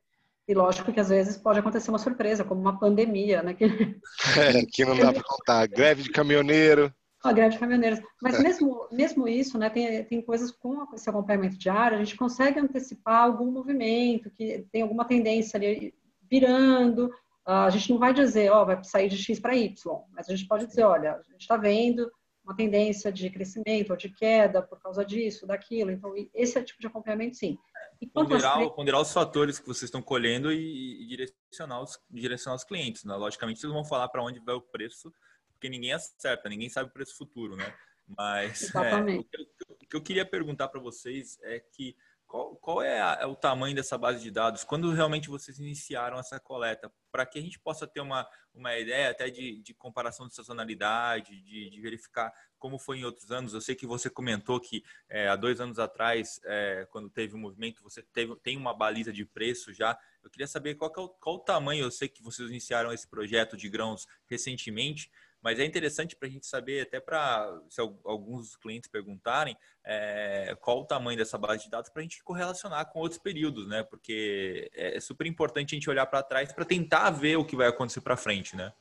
[0.47, 3.53] e lógico que às vezes pode acontecer uma surpresa, como uma pandemia, né?
[3.53, 3.65] Que,
[4.39, 5.67] é, que não dá para contar.
[5.67, 6.93] Greve de caminhoneiro.
[7.23, 7.99] A greve de caminhoneiros.
[8.21, 12.59] Mas mesmo, mesmo isso, né, tem, tem coisas com esse acompanhamento diário, a gente consegue
[12.59, 15.93] antecipar algum movimento, que tem alguma tendência ali
[16.29, 17.11] virando.
[17.45, 19.73] A gente não vai dizer, ó, oh, vai sair de X para Y,
[20.11, 22.09] mas a gente pode dizer, olha, a gente está vendo
[22.43, 25.91] uma tendência de crescimento ou de queda por causa disso, daquilo.
[25.91, 27.57] Então, esse é tipo de acompanhamento, sim.
[28.13, 28.71] Ponderar, as...
[28.73, 33.03] ponderar, os fatores que vocês estão colhendo e, e direcionar, os, direcionar os clientes.
[33.03, 33.15] Né?
[33.15, 35.11] Logicamente, vocês vão falar para onde vai o preço,
[35.53, 37.73] porque ninguém acerta, ninguém sabe o preço futuro, né?
[38.07, 41.95] Mas é, o, que eu, o, que eu, queria perguntar para vocês é que
[42.27, 44.63] qual, qual é, a, é, o tamanho dessa base de dados?
[44.63, 46.91] Quando realmente vocês iniciaram essa coleta?
[47.09, 51.41] Para que a gente possa ter uma, uma ideia até de, de comparação de sazonalidade,
[51.41, 53.53] de, de, verificar como foi em outros anos.
[53.53, 57.37] Eu sei que você comentou que é, há dois anos atrás, é, quando teve o
[57.37, 59.97] um movimento, você teve, tem uma baliza de preço já.
[60.21, 61.85] Eu queria saber qual, é o, qual o tamanho.
[61.85, 65.09] Eu sei que vocês iniciaram esse projeto de grãos recentemente,
[65.41, 70.81] mas é interessante para a gente saber, até para se alguns clientes perguntarem, é, qual
[70.81, 73.83] o tamanho dessa base de dados para a gente correlacionar com outros períodos, né?
[73.83, 77.55] Porque é, é super importante a gente olhar para trás para tentar ver o que
[77.55, 78.73] vai acontecer para frente, né?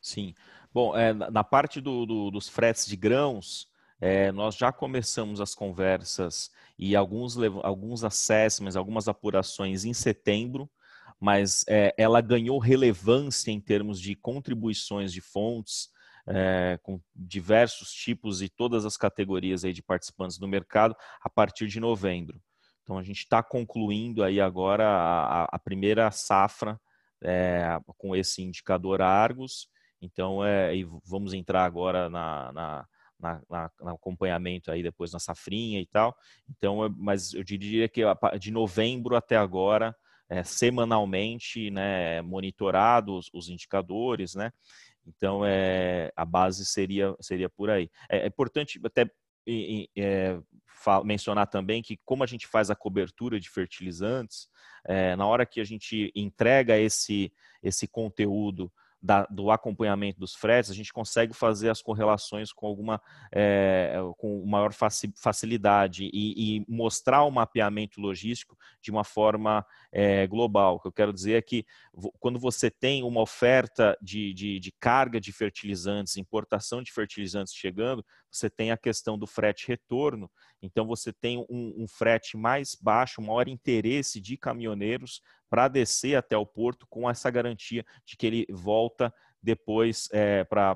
[0.00, 0.34] Sim.
[0.72, 3.68] Bom, é, na parte do, do, dos fretes de grãos,
[4.00, 10.70] é, nós já começamos as conversas e alguns, alguns assessments, algumas apurações em setembro,
[11.20, 15.88] mas é, ela ganhou relevância em termos de contribuições de fontes
[16.28, 21.66] é, com diversos tipos e todas as categorias aí de participantes do mercado a partir
[21.66, 22.40] de novembro.
[22.82, 26.80] Então a gente está concluindo aí agora a, a primeira safra
[27.22, 29.68] é, com esse indicador Argos.
[30.00, 30.72] Então é,
[31.04, 32.86] vamos entrar agora na, na
[33.18, 36.16] na, na, no acompanhamento aí depois na safrinha e tal.
[36.48, 38.02] Então, mas eu diria que
[38.38, 39.94] de novembro até agora,
[40.28, 44.52] é, semanalmente, né, monitorados os indicadores, né,
[45.08, 47.90] então, é, a base seria, seria por aí.
[48.10, 49.10] É, é importante até
[49.96, 50.38] é,
[51.04, 54.48] mencionar também que, como a gente faz a cobertura de fertilizantes,
[54.86, 60.70] é, na hora que a gente entrega esse, esse conteúdo da, do acompanhamento dos fretes,
[60.70, 63.00] a gente consegue fazer as correlações com alguma
[63.32, 64.72] é, com maior
[65.16, 70.76] facilidade e, e, mostrar o mapeamento logístico de uma forma é, global.
[70.76, 71.64] O que eu quero dizer é que
[72.18, 78.04] quando você tem uma oferta de, de, de carga de fertilizantes, importação de fertilizantes chegando,
[78.30, 80.30] você tem a questão do frete retorno,
[80.62, 86.36] então você tem um, um frete mais baixo, maior interesse de caminhoneiros para descer até
[86.36, 89.12] o porto com essa garantia de que ele volta
[89.42, 90.74] depois é, para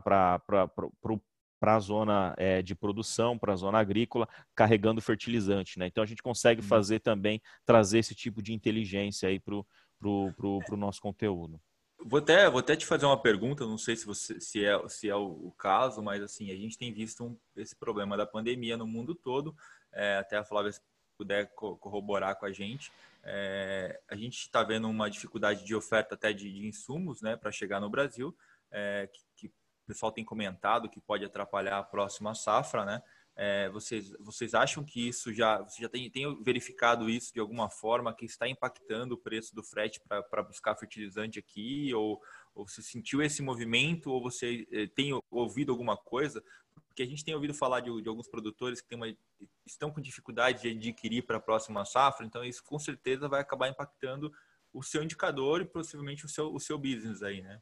[1.62, 5.78] para a zona é, de produção, para a zona agrícola, carregando fertilizante.
[5.78, 5.86] Né?
[5.86, 6.66] Então a gente consegue uhum.
[6.66, 11.60] fazer também, trazer esse tipo de inteligência aí para o nosso conteúdo.
[12.04, 15.08] Vou até, vou até te fazer uma pergunta, não sei se, você, se, é, se
[15.08, 18.76] é o, o caso, mas assim, a gente tem visto um, esse problema da pandemia
[18.76, 19.54] no mundo todo,
[19.92, 20.72] é, até a Flávia
[21.16, 22.92] puder corroborar com a gente.
[23.22, 27.52] É, a gente está vendo uma dificuldade de oferta até de, de insumos né, para
[27.52, 28.36] chegar no Brasil,
[28.70, 33.02] é, que, que, o pessoal tem comentado que pode atrapalhar a próxima safra, né?
[33.34, 37.70] É, vocês, vocês acham que isso já, você já tem, tem verificado isso de alguma
[37.70, 41.92] forma, que está impactando o preço do frete para buscar fertilizante aqui?
[41.94, 42.20] Ou,
[42.54, 44.10] ou você sentiu esse movimento?
[44.10, 46.44] Ou você eh, tem ouvido alguma coisa?
[46.86, 49.06] Porque a gente tem ouvido falar de, de alguns produtores que uma,
[49.64, 53.68] estão com dificuldade de adquirir para a próxima safra, então isso com certeza vai acabar
[53.68, 54.30] impactando
[54.72, 57.60] o seu indicador e possivelmente o seu, o seu business aí, né?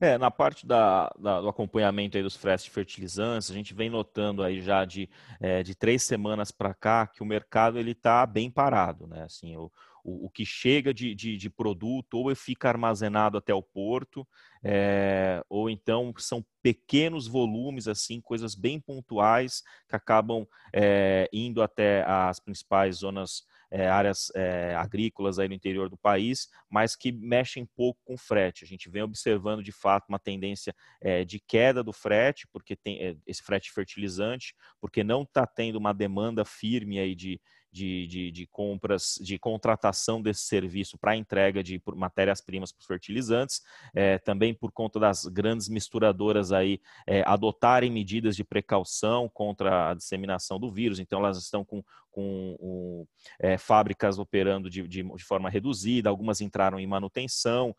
[0.00, 3.90] É, na parte da, da, do acompanhamento aí dos fretes de fertilizantes, a gente vem
[3.90, 5.08] notando aí já de,
[5.40, 9.24] é, de três semanas para cá que o mercado ele está bem parado, né?
[9.24, 9.70] Assim, o,
[10.04, 14.26] o, o que chega de, de, de, produto ou fica armazenado até o porto,
[14.62, 22.04] é, ou então são pequenos volumes, assim, coisas bem pontuais que acabam é, indo até
[22.06, 27.64] as principais zonas é, áreas é, agrícolas aí no interior do país, mas que mexem
[27.76, 28.64] pouco com frete.
[28.64, 33.18] A gente vem observando de fato uma tendência é, de queda do frete, porque tem
[33.26, 38.46] esse frete fertilizante, porque não está tendo uma demanda firme aí de, de, de, de,
[38.46, 43.62] compras, de contratação desse serviço para entrega de matérias-primas para os fertilizantes,
[43.94, 49.94] é, também por conta das grandes misturadoras aí é, adotarem medidas de precaução contra a
[49.94, 53.06] disseminação do vírus, então elas estão com, com um,
[53.38, 57.74] é, fábricas operando de, de, de, forma reduzida, algumas entraram em manutenção,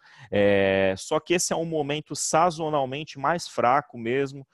[0.97, 4.45] só que esse é um momento sazonalmente mais fraco mesmo,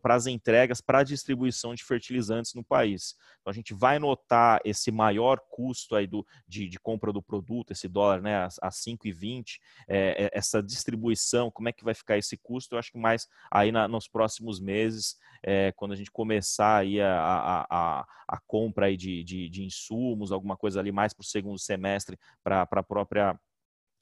[0.00, 3.14] para as entregas, para a distribuição de fertilizantes no país.
[3.40, 7.72] Então a gente vai notar esse maior custo aí do, de, de compra do produto,
[7.72, 9.58] esse dólar né, a, a 5,20,
[9.88, 12.74] é, é, essa distribuição, como é que vai ficar esse custo?
[12.74, 17.00] Eu acho que mais aí na, nos próximos meses, é, quando a gente começar aí
[17.00, 21.22] a, a, a, a compra aí de, de, de, insumos, alguma coisa ali mais para
[21.22, 23.38] o segundo semestre, para a própria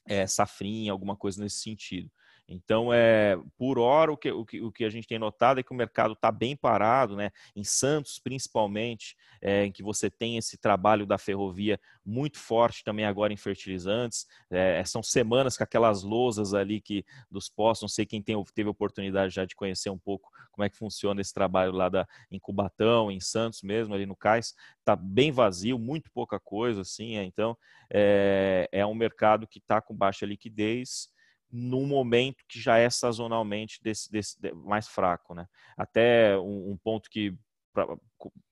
[0.06, 2.10] é, safrinha, alguma coisa nesse sentido.
[2.48, 5.62] Então, é, por hora, o que, o, que, o que a gente tem notado é
[5.62, 7.30] que o mercado está bem parado, né?
[7.56, 13.06] em Santos principalmente, é, em que você tem esse trabalho da ferrovia muito forte também
[13.06, 14.26] agora em fertilizantes.
[14.50, 18.68] É, são semanas com aquelas lousas ali que dos postos, não sei quem tem, teve
[18.68, 22.38] oportunidade já de conhecer um pouco como é que funciona esse trabalho lá da, em
[22.38, 27.24] Cubatão, em Santos mesmo, ali no Cais, está bem vazio, muito pouca coisa, assim, é,
[27.24, 27.56] então
[27.92, 31.08] é, é um mercado que está com baixa liquidez,
[31.50, 35.34] num momento que já é sazonalmente desse, desse, mais fraco.
[35.34, 35.46] Né?
[35.76, 37.36] Até um, um ponto que,
[37.72, 37.86] pra,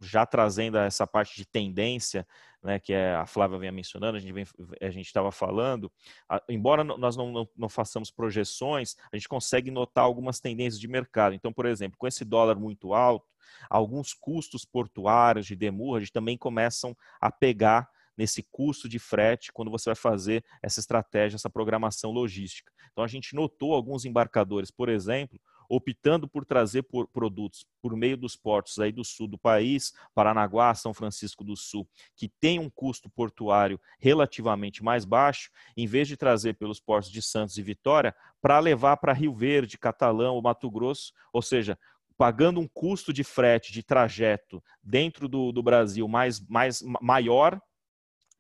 [0.00, 2.26] já trazendo essa parte de tendência,
[2.62, 5.90] né, que é, a Flávia vinha mencionando, a gente estava falando,
[6.28, 10.86] a, embora nós não, não, não, façamos projeções, a gente consegue notar algumas tendências de
[10.86, 11.34] mercado.
[11.34, 13.26] Então, por exemplo, com esse dólar muito alto,
[13.68, 19.90] alguns custos portuários de demurrage também começam a pegar nesse custo de frete quando você
[19.90, 22.72] vai fazer essa estratégia, essa programação logística.
[22.90, 28.16] Então a gente notou alguns embarcadores, por exemplo, optando por trazer por produtos por meio
[28.16, 32.68] dos portos aí do sul do país, Paranaguá, São Francisco do Sul, que tem um
[32.68, 38.14] custo portuário relativamente mais baixo, em vez de trazer pelos portos de Santos e Vitória,
[38.40, 41.78] para levar para Rio Verde, Catalão ou Mato Grosso, ou seja,
[42.18, 47.60] pagando um custo de frete, de trajeto dentro do, do Brasil mais, mais maior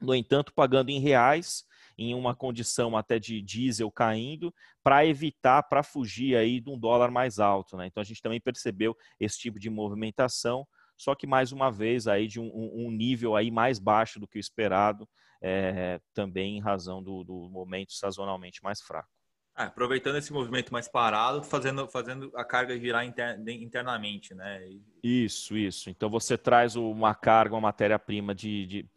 [0.02, 1.64] no entanto, pagando em reais,
[1.96, 7.10] em uma condição até de diesel caindo, para evitar, para fugir aí de um dólar
[7.10, 7.76] mais alto.
[7.76, 7.86] Né?
[7.86, 12.26] Então a gente também percebeu esse tipo de movimentação, só que mais uma vez aí
[12.26, 15.08] de um, um nível aí mais baixo do que o esperado,
[15.40, 19.10] é, também em razão do, do momento sazonalmente mais fraco.
[19.54, 24.66] Ah, aproveitando esse movimento mais parado, fazendo, fazendo a carga girar inter, internamente, né?
[25.02, 25.90] Isso, isso.
[25.90, 28.88] Então você traz uma carga, uma matéria-prima de, de,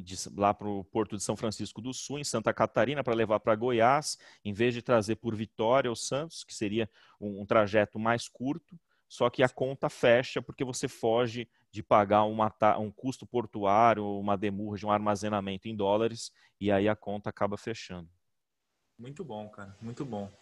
[0.00, 3.40] de, lá para o Porto de São Francisco do Sul, em Santa Catarina, para levar
[3.40, 6.88] para Goiás, em vez de trazer por Vitória ou Santos, que seria
[7.20, 8.78] um, um trajeto mais curto,
[9.08, 14.36] só que a conta fecha porque você foge de pagar uma, um custo portuário, uma
[14.36, 16.30] demurra de um armazenamento em dólares,
[16.60, 18.08] e aí a conta acaba fechando.
[18.98, 20.32] Muito bom, cara, muito bom.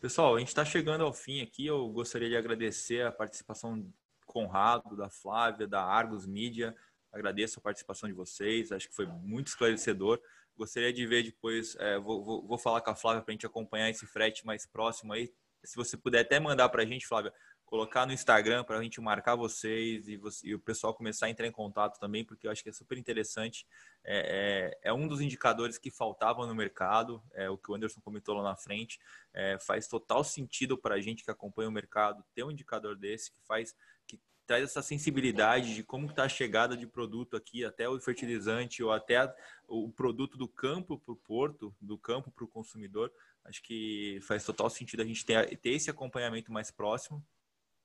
[0.00, 1.66] Pessoal, a gente está chegando ao fim aqui.
[1.66, 3.92] Eu gostaria de agradecer a participação do
[4.26, 6.74] Conrado, da Flávia, da Argos Mídia.
[7.12, 10.20] Agradeço a participação de vocês, acho que foi muito esclarecedor.
[10.56, 13.46] Gostaria de ver depois, é, vou, vou, vou, falar com a Flávia para a gente
[13.46, 15.30] acompanhar esse frete mais próximo aí.
[15.64, 17.32] Se você puder até mandar para a gente, Flávia,
[17.68, 21.30] colocar no Instagram para a gente marcar vocês e, você, e, o pessoal começar a
[21.30, 23.66] entrar em contato também, porque eu acho que é super interessante.
[24.02, 28.00] É, é, é um dos indicadores que faltavam no mercado, é o que o Anderson
[28.00, 28.98] comentou lá na frente.
[29.34, 33.30] É, faz total sentido para a gente que acompanha o mercado ter um indicador desse
[33.30, 37.86] que faz que traz essa sensibilidade de como está a chegada de produto aqui até
[37.86, 39.30] o fertilizante ou até
[39.66, 43.12] o produto do campo para o porto, do campo para o consumidor.
[43.44, 47.22] Acho que faz total sentido a gente ter, ter esse acompanhamento mais próximo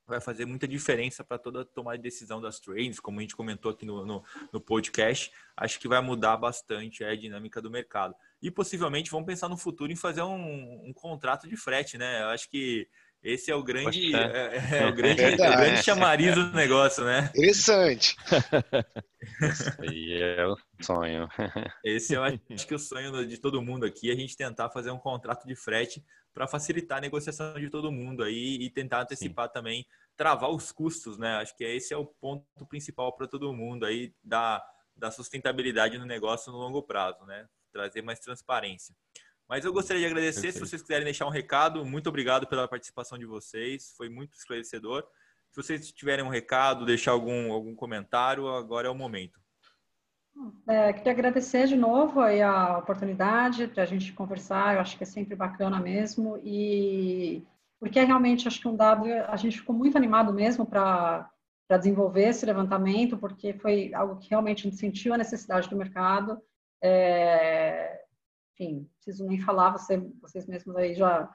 [0.06, 3.34] vai fazer muita diferença para toda a tomada de decisão das trades, como a gente
[3.34, 5.32] comentou aqui no, no, no, podcast.
[5.56, 8.14] Acho que vai mudar bastante a dinâmica do mercado.
[8.42, 12.22] E possivelmente vamos pensar no futuro em fazer um, um contrato de frete, né?
[12.22, 12.88] Eu acho que
[13.24, 17.04] esse é o grande, é, é, é, o grande, é o grande chamariz do negócio,
[17.04, 17.30] né?
[17.34, 18.14] Interessante.
[19.40, 21.26] Esse é o sonho.
[21.82, 24.90] Esse eu acho que é o sonho de todo mundo aqui, a gente tentar fazer
[24.90, 26.04] um contrato de frete
[26.34, 29.52] para facilitar a negociação de todo mundo aí e tentar antecipar Sim.
[29.54, 31.36] também, travar os custos, né?
[31.36, 34.62] Acho que esse é o ponto principal para todo mundo aí da,
[34.94, 37.48] da sustentabilidade no negócio no longo prazo, né?
[37.72, 38.94] Trazer mais transparência.
[39.48, 40.42] Mas eu gostaria de agradecer.
[40.42, 40.54] Perfeito.
[40.54, 43.92] Se vocês quiserem deixar um recado, muito obrigado pela participação de vocês.
[43.96, 45.04] Foi muito esclarecedor.
[45.50, 49.38] Se vocês tiverem um recado, deixar algum, algum comentário, agora é o momento.
[50.68, 54.74] É, queria agradecer de novo aí a oportunidade para a gente conversar.
[54.74, 56.40] Eu acho que é sempre bacana mesmo.
[56.42, 57.42] E
[57.78, 61.30] porque realmente acho que um dado, a gente ficou muito animado mesmo para
[61.66, 65.76] para desenvolver esse levantamento, porque foi algo que realmente a gente sentiu a necessidade do
[65.76, 66.38] mercado.
[66.82, 68.03] É,
[68.54, 71.28] enfim, preciso nem falar, você, vocês mesmos aí já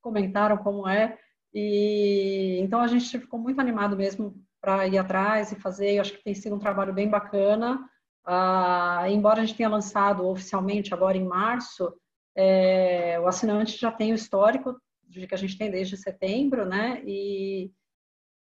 [0.00, 1.18] comentaram como é.
[1.54, 5.92] E então a gente ficou muito animado mesmo para ir atrás e fazer.
[5.94, 7.78] Eu acho que tem sido um trabalho bem bacana.
[8.24, 11.92] Ah, embora a gente tenha lançado oficialmente agora em março,
[12.36, 17.02] é, o assinante já tem o histórico de que a gente tem desde setembro, né?
[17.04, 17.70] E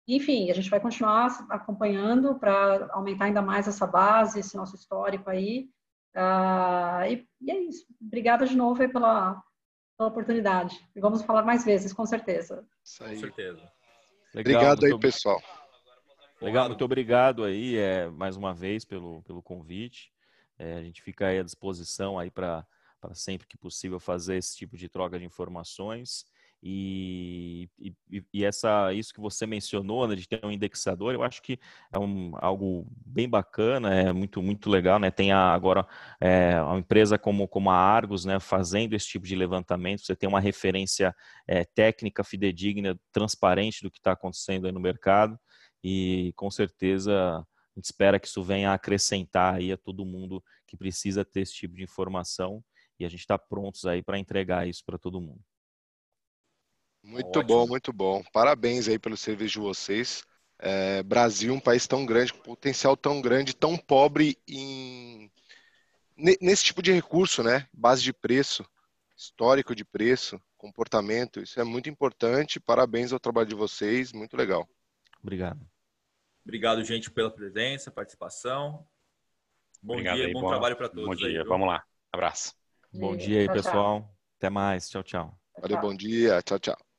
[0.07, 5.29] enfim, a gente vai continuar acompanhando para aumentar ainda mais essa base, esse nosso histórico
[5.29, 5.69] aí.
[6.15, 7.87] Uh, e, e, é isso.
[8.01, 9.43] Obrigada de novo pela,
[9.97, 10.79] pela oportunidade.
[10.95, 12.65] E vamos falar mais vezes, com certeza.
[12.85, 13.15] Isso aí.
[13.15, 13.73] Com certeza.
[14.35, 15.43] Legal, obrigado aí, pessoal.
[16.41, 20.13] Legal, muito obrigado aí, é, mais uma vez, pelo, pelo convite.
[20.59, 22.67] É, a gente fica aí à disposição aí para
[23.13, 26.25] sempre que possível fazer esse tipo de troca de informações.
[26.67, 31.43] E, e, e, essa, isso que você mencionou, né, de ter um indexador, eu acho
[31.43, 31.61] que
[31.93, 35.11] é um, algo bem bacana, é muito, muito legal, né?
[35.11, 35.87] Tem a, agora
[36.19, 40.27] é, uma empresa como, como a Argos, né, fazendo esse tipo de levantamento, você tem
[40.27, 41.15] uma referência
[41.47, 45.39] é, técnica, fidedigna, transparente do que está acontecendo aí no mercado,
[45.83, 47.45] e com certeza a
[47.77, 51.53] gente espera que isso venha a acrescentar aí a todo mundo que precisa ter esse
[51.53, 52.65] tipo de informação,
[52.99, 55.43] e a gente está prontos aí para entregar isso para todo mundo.
[57.05, 57.45] Muito Ótimo.
[57.45, 58.25] bom, muito bom.
[58.33, 60.25] Parabéns aí pelo serviço de vocês.
[60.59, 65.31] É, Brasil, um país tão grande, com potencial tão grande, tão pobre em
[66.17, 67.69] nesse tipo de recurso, né?
[67.73, 68.65] Base de preço,
[69.17, 71.41] histórico de preço, comportamento.
[71.41, 72.61] Isso é muito importante.
[72.61, 74.67] Parabéns ao trabalho de vocês, muito legal.
[75.21, 75.61] Obrigado.
[76.45, 78.87] Obrigado, gente, pela presença, participação.
[79.83, 81.05] Bom Obrigado dia, aí, bom boa, trabalho para todos.
[81.05, 81.83] Bom dia, aí, vamos lá.
[82.13, 82.55] Abraço.
[82.93, 84.09] Bom dia aí, pessoal.
[84.39, 84.89] Até mais.
[84.89, 85.39] Tchau, tchau.
[85.61, 86.41] Valeu, bom dia.
[86.43, 86.94] Tchau, tchau.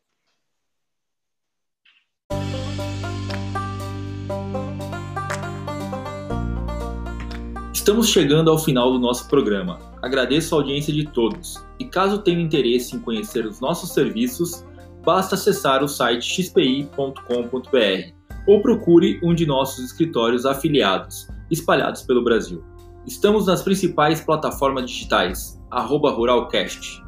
[7.85, 9.77] Estamos chegando ao final do nosso programa.
[10.01, 11.63] Agradeço a audiência de todos.
[11.77, 14.65] E caso tenha interesse em conhecer os nossos serviços,
[15.03, 17.19] basta acessar o site xpi.com.br
[18.47, 22.63] ou procure um de nossos escritórios afiliados, espalhados pelo Brasil.
[23.05, 27.04] Estamos nas principais plataformas digitais, arroba Ruralcast.